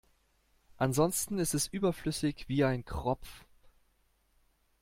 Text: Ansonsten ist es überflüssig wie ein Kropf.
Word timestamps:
Ansonsten 0.77 1.37
ist 1.37 1.53
es 1.53 1.67
überflüssig 1.67 2.45
wie 2.49 2.63
ein 2.63 2.85
Kropf. 2.85 3.45